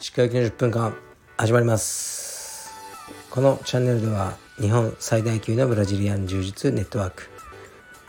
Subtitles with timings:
[0.00, 0.96] しっかり90分間
[1.36, 2.74] 始まります。
[3.30, 7.30] このチャンネルでは日本最大級のブラジリアン柔術ネットワーク。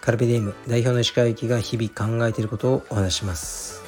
[0.00, 3.82] カルペディウム代表の石川行きが日々考えていることをお話します。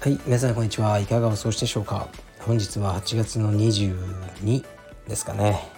[0.00, 0.98] はい皆さんこんにちは。
[0.98, 2.08] いかがお過ごしでしょうか。
[2.38, 4.64] 本日は8月の22
[5.06, 5.68] ですかね。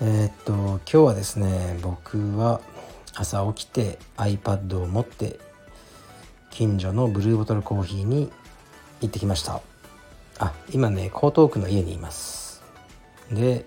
[0.00, 2.60] えー、っと今日はですね僕は
[3.14, 5.38] 朝起きて iPad を持って
[6.50, 8.30] 近所のブルーボトルコーヒーに
[9.00, 9.60] 行ってきました。
[10.38, 12.62] あ今ね江東区の家にいます。
[13.30, 13.64] で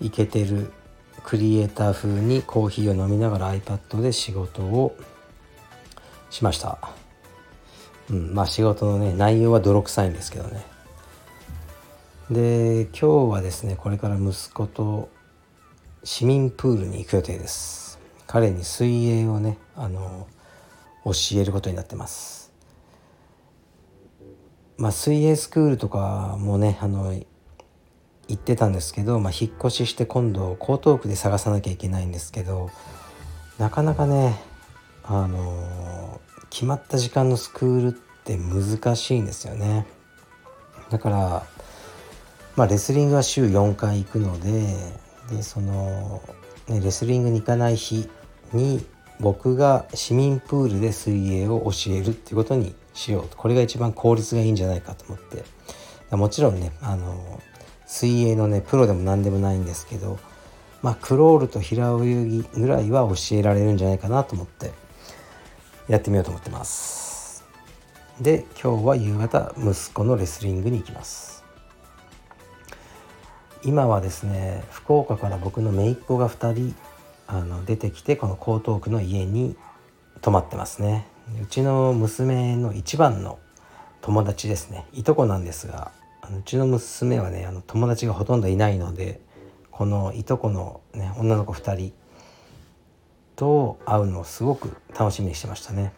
[0.00, 0.72] イケてる
[1.24, 4.96] クリエイター風にコーヒーを飲みながら iPad で仕事を
[6.30, 6.78] しました。
[8.10, 10.64] うんまあ仕事のね内容は泥臭いんですけどね。
[12.30, 15.08] で今日はですねこれから息子と
[16.04, 17.89] 市民プールに行く予定です。
[18.30, 20.28] 彼に水泳をねあの
[21.04, 22.52] 教えることになってます。
[24.78, 27.26] まあ、水泳スクールとかもねあの行
[28.34, 32.70] ってたんですけど、まあ、引っ越しして今度江東区で探さなきゃいけないんですけど
[33.58, 34.40] なかなかね
[35.02, 39.86] あの決まった時間のスクールって難しいんですよね。
[40.88, 41.46] だから、
[42.54, 44.76] まあ、レスリングは週4回行くので
[45.34, 46.22] でその、
[46.68, 48.08] ね、レスリングに行かない日
[48.52, 48.84] に
[49.20, 53.36] 僕が市民プールで水泳を教えるっていうことにしようと。
[53.36, 55.44] これが一番効率がいいんじゃないかと思って。
[56.16, 57.40] もちろんねあの
[57.86, 60.18] 水泳のねプロでも何でもないんですけど
[60.82, 64.72] まあクロールと平泳ぎぐらいは教えられるんじゃないかなと思って
[65.88, 67.44] やってみようと思ってます。
[68.20, 71.44] で今日は夕方息子のレスリングに行きます。
[73.62, 76.74] 今はですね福岡から僕の姪っ子が2人
[77.32, 79.56] あの出てきてこの江東区の家に
[80.20, 81.06] 泊まってますね
[81.40, 83.38] うちの娘の一番の
[84.00, 85.92] 友達ですねいとこなんですが
[86.36, 89.20] うちの娘はねあの友達がほとんどいないので
[89.70, 91.92] このいとこの、ね、女の子2人
[93.36, 95.92] と会うのをすごく楽しみにしてましたね。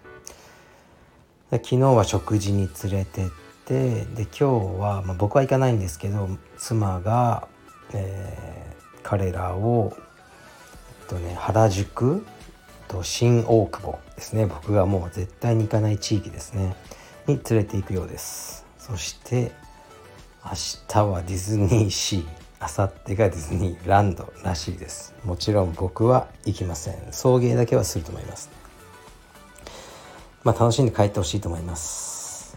[1.50, 3.30] で昨日は食事に連れてっ
[3.64, 4.44] てで今日
[4.78, 6.28] は、まあ、僕は行かないんですけど
[6.58, 7.48] 妻が、
[7.92, 9.96] えー、彼らを、
[11.08, 12.24] とね、原宿
[12.88, 14.46] と新大久保ですね。
[14.46, 16.76] 僕がもう絶対に行かない地域ですね。
[17.26, 18.64] に連れて行くようです。
[18.78, 19.52] そして
[20.44, 20.50] 明
[20.88, 22.26] 日はディズニーシー。
[22.62, 25.14] 明後日がディズニーランドらしいです。
[25.24, 26.96] もちろん僕は行きません。
[27.10, 28.50] 送迎だけはすると思います。
[30.44, 32.56] まあ楽しんで帰ってほしいと思います。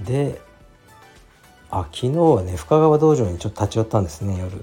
[0.00, 0.40] で
[1.70, 4.62] あ昨日はね深川道場にちょっと立ち寄ったんですね夜。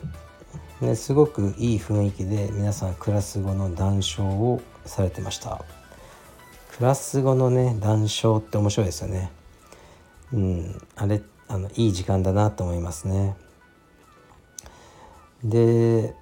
[0.82, 5.64] ですごくいい雰囲気で皆さんクラス後の談笑をされてました。
[6.76, 9.32] クラス後のね談笑って面白いですよね。
[10.34, 13.36] うんあれあのいい時間だなと思いますね。
[15.44, 16.16] で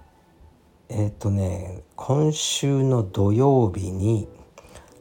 [0.90, 4.28] えっ、とね今週の土曜日に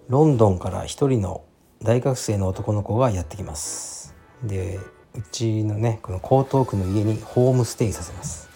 [0.08, 1.42] ロンドンから一人の
[1.82, 4.14] 大学生の男の子がやってきます。
[4.44, 4.78] で
[5.16, 8.47] うちのねこの江東区の家にホームステイさせます。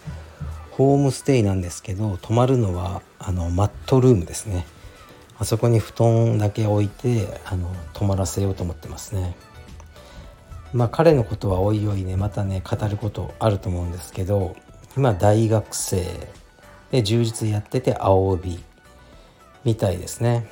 [0.77, 4.65] ホームステイなんですけど泊まるのはあのマットルームですね。
[5.37, 9.35] あそこに布団だけ置いてあの泊まらせようと思ってますね。
[10.73, 14.55] まあ彼のことはおいおいねまたね語ることあると思うんですけど
[14.97, 16.03] 今大学生
[16.89, 18.59] で充実やってて青帯
[19.63, 20.47] みたいですね。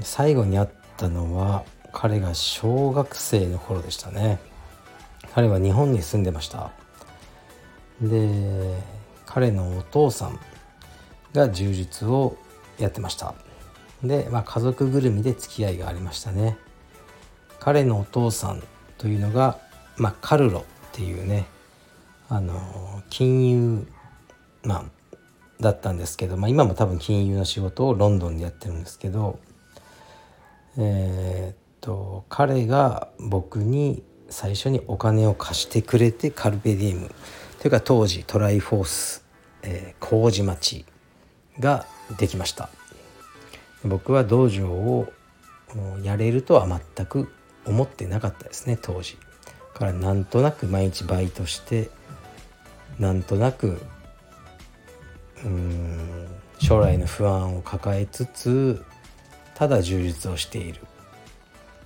[0.00, 4.40] 最後に会ったのは彼が小学生の頃でしたね。
[5.32, 6.72] 彼は日本に住んでました。
[8.00, 8.97] で
[9.38, 10.40] 彼のお父さん
[11.32, 12.36] が柔術を
[12.76, 13.36] やってました。
[14.02, 16.58] で、まあ、家族ぐるみで付き合いがありましたね。
[17.60, 18.64] 彼のお父さん
[18.98, 19.60] というのが、
[19.96, 21.46] まあ、カルロっていうね
[22.28, 23.86] あの金融
[24.64, 24.90] マン
[25.60, 29.38] だったんですけど、まあ、今も多分金融の仕事をロンドンでやってるんですけど
[30.76, 37.14] えー、っと彼が僕に最初にお金を貸してくれてカルペディウム。
[37.58, 39.24] というか当時トライフォース、
[39.70, 40.86] えー、麹町
[41.60, 41.84] が
[42.18, 42.70] できました。
[43.84, 45.12] 僕は道場を
[46.02, 47.30] やれるとは全く
[47.66, 49.18] 思ってなかったですね当時。
[49.74, 51.90] からなんとなく毎日バイトして
[52.98, 53.80] なんとなく
[55.44, 56.26] うん
[56.58, 58.84] 将来の不安を抱えつつ
[59.54, 60.80] ただ充実をしている。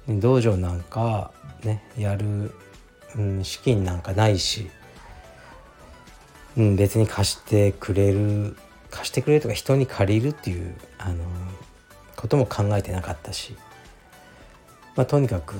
[0.09, 1.33] 道場なんか
[1.65, 2.53] ねやる、
[3.17, 4.71] うん、資金なんかないし
[6.57, 8.57] うん、別に貸してくれる
[8.91, 11.25] 貸してくれるとか人に借りるっていうあの
[12.17, 13.57] ことも考えてなかったし、
[14.95, 15.55] まあ、とにかく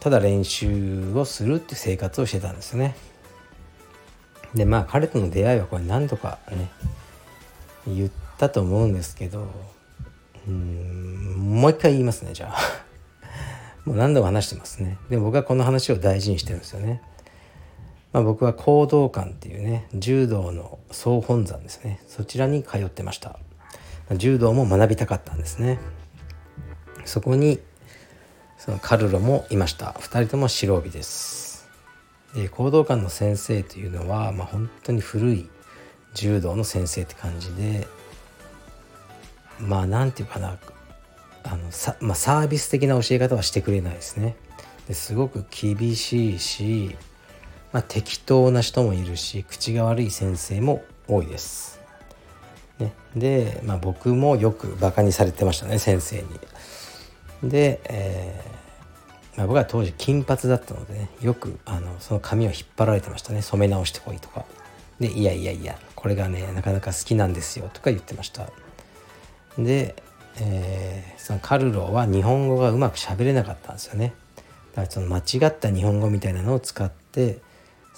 [0.00, 2.96] ただ練習をするっていう生活をしてたんですよね。
[4.54, 6.70] でまあ彼との出会いはこれ何度かね
[7.86, 9.46] 言ったと思うんですけど
[10.46, 12.58] うんもう一回言いますねじゃあ。
[13.84, 14.98] もう何度も話してますね。
[15.10, 17.02] で僕はこの話を大事にしてるんですよね。
[18.12, 22.00] まあ、僕は行動館っていうね柔道の総本山ですね。
[22.06, 23.38] そちらに通ってました。
[24.16, 25.78] 柔道も学びたかったんですね。
[27.04, 27.60] そこに
[28.56, 29.92] そのカルロもいました。
[29.98, 31.68] 2人とも白帯です。
[32.34, 35.48] で行動館の先生というのは、まあ、本当に古い
[36.14, 37.86] 柔道の先生って感じで
[39.58, 40.58] まあ何て言うかな
[41.44, 44.36] あのさ、まあ、サービス的な教え方はしてくれないですね。
[44.86, 46.96] ですごく厳しいし
[47.72, 51.80] まあ、適当な人もいるし口が悪い先生も多いです。
[52.78, 56.22] ね、で、まあ、僕もよくバカにされてましたね先生
[57.42, 57.50] に。
[57.50, 58.58] で、えー
[59.38, 64.44] まあ、僕は当時金髪だったのでねよくあのその髪を引っ張られてましたね染め直してこいとか。
[64.98, 68.50] でいやいやいやこれがねなかなか好きなんですよとか言ってました。
[69.56, 69.94] で、
[70.40, 74.12] えー、そのカルロは日本語がうまく喋れなかったんですよね。
[74.74, 77.38] だからその間違った日本語みたいなのを使って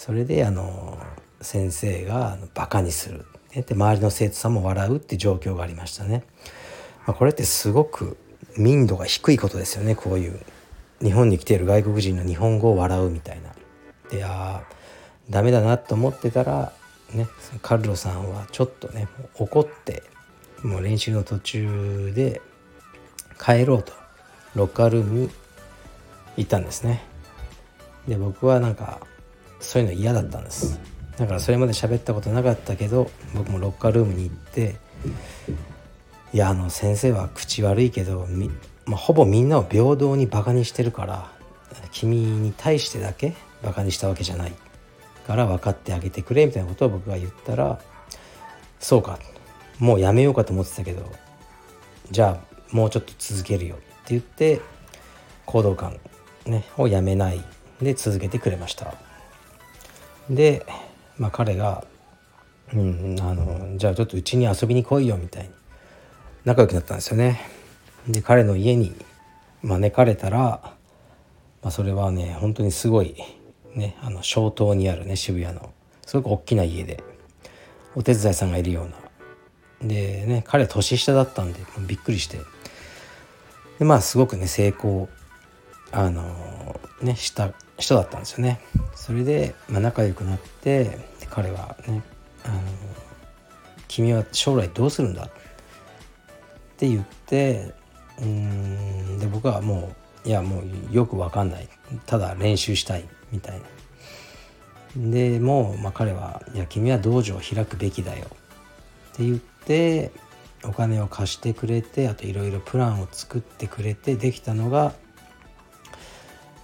[0.01, 0.97] それであの
[1.43, 6.25] 先生がバカにするで周りの生徒さんも笑うって状況がありましたね。
[7.07, 8.17] まあ、これってすごく
[8.57, 10.41] 民度が低いことですよねこういう
[11.03, 13.53] 日本に来ている外国人の日本語を笑うみたいな。
[14.11, 14.75] でああ
[15.29, 16.73] ダメだなと思ってたら
[17.13, 17.27] ね
[17.61, 20.03] カルロさんはちょっとね怒って
[20.63, 22.41] もう練習の途中で
[23.39, 23.93] 帰ろうと
[24.55, 25.31] ロッカールームに
[26.39, 27.03] 行ったんですね。
[28.09, 29.07] で僕はなんか
[29.61, 30.81] そういうの嫌だったんです
[31.17, 34.77] だからそれまで喋ったことなかったけど僕もロッカールームに行って
[36.33, 38.27] いやあの先生は口悪いけど
[38.87, 41.31] まあ、ほぼみんなを平等にバカにしてるから
[41.93, 44.53] 君に対してだけバカにしたわけじゃない
[45.27, 47.79] から分かってあげてくれみたいなことを僕が言ったら
[48.81, 49.19] そうか
[49.79, 51.11] もうやめようかと思ってたけど
[52.11, 54.61] じゃあもうちょっと続けるよって言って
[55.47, 55.99] 行動感、
[56.47, 57.45] ね、をやめない
[57.81, 59.10] で続けてくれました。
[60.31, 60.65] で、
[61.19, 61.85] まあ、彼が、
[62.73, 65.51] うん、あのじゃあちょっとうちに遊びに来いよみたいに
[66.45, 67.41] 仲良くなったんですよね。
[68.09, 68.95] で彼の家に
[69.63, 70.73] 招かれたら、ま
[71.65, 73.17] あ、それはね本当にすごい、
[73.75, 75.73] ね、あの小東にあるね渋谷の。
[76.07, 77.03] すごく大きな家で
[77.95, 79.89] お手伝いさんがいるような。
[79.89, 82.39] でね彼年下だったんでびっくりして。
[83.79, 85.09] でまあすごくね成功
[85.91, 88.61] あのねした人だったんですよね。
[88.95, 90.99] それで、まあ、仲良くなって
[91.31, 92.03] 彼はね
[92.45, 92.61] あの
[93.89, 95.29] 「君は将来どうするんだ?」っ
[96.77, 97.75] て言って
[98.21, 99.93] うんで僕はも
[100.25, 101.69] ういやもうよく分かんない
[102.07, 103.67] ただ練習したいみたいな。
[104.97, 108.27] でもう、まあ、彼は「いや君は道場を開くべきだよ」
[109.13, 110.11] って言って
[110.65, 114.95] お金を貸してくれてあといろいろプランを作ってくれてできたのが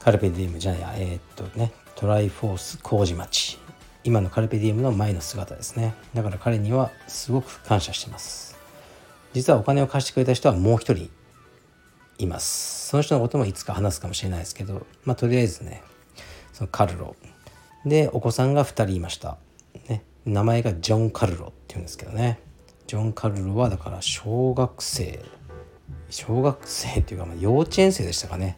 [0.06, 3.58] カルペディウムじゃないやえー、っとねトライフォース麹町。
[4.04, 5.94] 今のカルペディウムの前の姿ですね。
[6.14, 8.56] だから彼にはすごく感謝してます。
[9.32, 11.10] 実はお金を貸してくれた人はもう一人
[12.18, 12.86] います。
[12.86, 15.82] その人のこともいつか話すかもしれないですけどまあとりあえずね
[16.52, 17.16] そのカルロ。
[17.84, 19.38] でお子さんが2人いました、
[19.88, 22.38] ね、名前がジョン・カルロっていうんですけどね。
[22.86, 25.18] ジョン・カルロはだから小学生。
[26.10, 28.56] 小学生っていうかまあ幼稚園生でしたかね。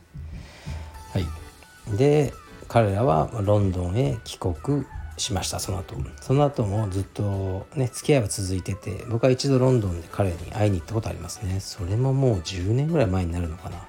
[1.14, 1.47] はい。
[1.96, 2.32] で
[2.68, 4.84] 彼らはロンドンへ帰国
[5.16, 5.94] しましたその後。
[6.20, 11.60] その後もずっとね付き合いは続いてて僕は一度ロンドンで彼に会いに行ったことありますね。
[11.60, 13.88] それももう10年ぐらい前になるのかな。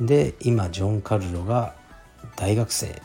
[0.00, 1.74] で今ジョン・カルロが
[2.36, 3.00] 大学生。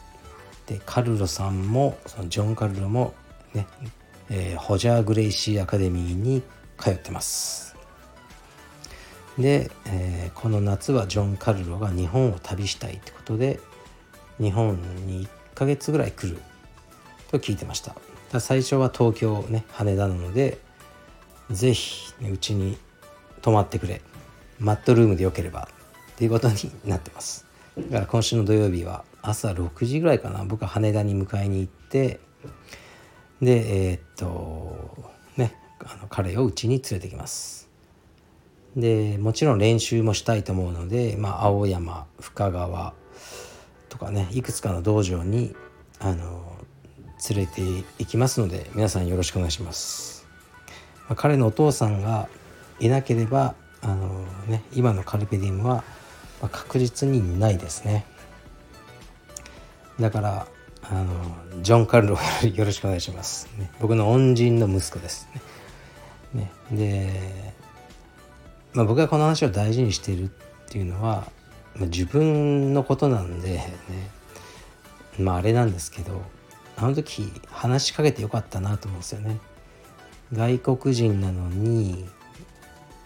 [0.66, 3.14] でカルロさんもそのジョン・カルロも
[3.54, 3.68] ね、
[4.30, 6.42] えー、ホジャー・グレイシー・アカデミーに
[6.80, 7.73] 通ってます。
[9.38, 13.60] で、えー、この夏はジョン・カルロが日本を旅したいってことで
[14.40, 16.40] 日本に1ヶ月ぐらい来る
[17.32, 17.96] と聞いてました。
[18.40, 20.60] 最初は東京ね羽田なので
[21.52, 22.78] 是非うちに
[23.42, 24.02] 泊まってくれ。
[24.60, 25.68] マットルームでよければ。
[26.14, 27.46] っていうことになってます。
[27.78, 30.46] だから今週の土曜日は朝6時ぐらいかな。
[30.46, 32.20] 僕は羽田に迎えに行って
[33.42, 37.63] でえー、っとねあの彼をうちに連れてきます。
[38.76, 42.94] でもちろん練習もしたいと思うので、まあ、青山深川
[43.90, 45.56] とかねいくつかの道場に
[46.00, 46.58] あの
[47.30, 47.62] 連れて
[48.00, 50.28] 行きますので皆さんよろしくお願いします。
[51.08, 52.28] まあ、彼のお父さんが
[52.80, 55.84] いなければあの、ね、今のカルペディウムは
[56.52, 58.06] 確実にないですね。
[60.00, 60.48] だから
[60.82, 62.18] あのジョン・カルロ
[62.54, 65.30] よろしくお願いします、ね、僕の恩人の息子です。
[65.34, 65.42] ね。
[66.34, 66.52] ね。
[66.72, 67.54] で、
[68.74, 70.28] まあ、僕がこの話を大事にしているっ
[70.68, 71.32] ていうのは、
[71.76, 73.74] まあ、自分のことなんでね。
[75.20, 76.24] まああれなんですけど
[76.76, 79.40] あの時話しかけてよかったなと思うんですよね。
[80.34, 82.08] 外国人なのに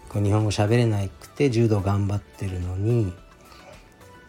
[0.08, 3.14] こう日本語喋れなくて柔道頑張ってるのに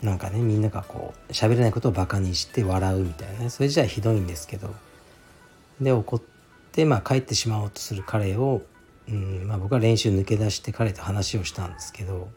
[0.03, 3.51] なんかねみんながこう喋れないことをバカにして笑うみたいなね。
[3.51, 4.75] それじゃひどいんですけど。
[5.81, 6.23] で怒っ
[6.73, 8.63] てまあ帰ってしまおうとする彼を、
[9.09, 12.29] うんまあ、僕は練習抜け出して彼と話をしたんですけど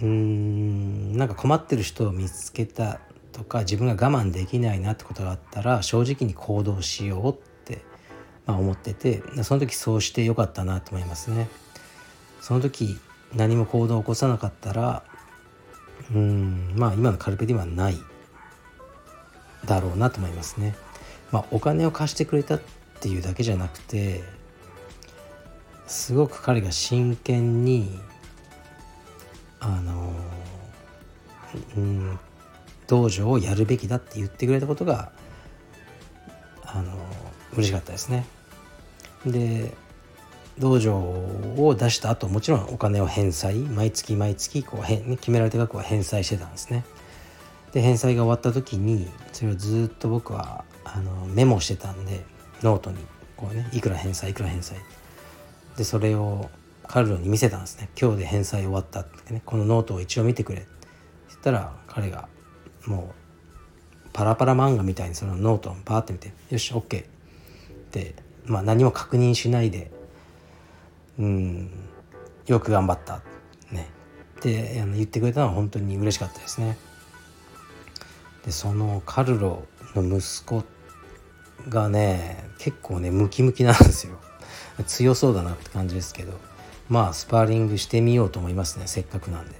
[0.00, 3.00] うんなんか困ってる人を見つけた
[3.32, 7.54] とか自分が我慢できないなってことがあったら正直に行動しようって
[8.46, 11.48] まあ、思っててその時そうしてよかったなと思いますね。
[12.40, 12.98] その時
[13.34, 15.02] 何も行動を起こさなかったら
[16.14, 17.96] うんまあ今のカルペディはない
[19.64, 20.74] だろうなと思いますね。
[21.32, 22.60] まあ、お金を貸してくれたっ
[23.00, 24.22] ていうだけじゃなくて
[25.86, 27.98] すごく彼が真剣に
[29.60, 30.12] あの
[31.76, 32.18] うん
[32.86, 35.12] 道場をやるべきだって言ってくれたことが
[36.64, 36.92] あの
[37.54, 38.26] 嬉しかったですね。
[39.24, 39.72] で
[40.58, 46.84] 道場を出した後もちろんお金を返済毎月毎月こう決められた額は返済してたんですね。
[47.72, 52.24] で返済が終わった時にそれをずっと僕はあのメモしてたんで
[52.62, 52.98] ノートに
[53.36, 54.80] こうねいくら返済いくら返済っ
[55.76, 56.50] でそれを
[56.86, 57.88] カルロに見せたんですね。
[58.00, 59.42] 今日で返済終わったってね。
[59.44, 60.60] このノートを一応見てくれ。
[60.60, 60.68] って
[61.28, 62.28] 言ったら彼が
[62.86, 63.14] も
[64.04, 67.06] うパラパラ漫画みたいにそのノートをバーって見てよし OK っ
[67.90, 68.14] て
[68.46, 69.90] まあ、何も確認しないで
[71.18, 71.70] うん
[72.46, 73.22] よく頑張った。
[73.70, 73.88] ね。
[74.38, 76.76] ってあの言ってくれたのは本当に嬉しかったですね。
[78.44, 79.64] でそのカルロ
[79.94, 80.64] の息子
[81.68, 84.20] がね結構ねムキムキなんですよ。
[84.82, 86.38] 強そうだなって感じですけど
[86.88, 89.54] まあスパーリングしてみようと思いますねせっかくなんで。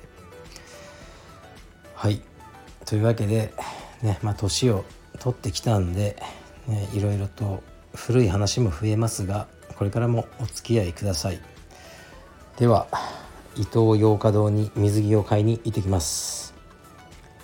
[1.95, 2.21] はい。
[2.85, 3.55] というわけで
[4.03, 4.85] ねまあ年を
[5.21, 6.17] 取ってきたんで、
[6.67, 7.63] ね、いろいろと
[7.95, 11.41] 古い話も増えますがこれからもお付き合いください。
[12.59, 12.87] では
[13.57, 16.55] 伊東洋華堂に水着を買いに行ってきます。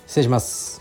[0.05, 0.80] 失礼します。